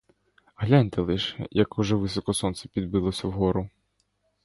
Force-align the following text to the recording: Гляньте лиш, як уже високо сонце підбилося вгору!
Гляньте 0.57 1.01
лиш, 1.01 1.37
як 1.51 1.79
уже 1.79 1.95
високо 1.95 2.33
сонце 2.33 2.67
підбилося 2.67 3.27
вгору! 3.27 3.69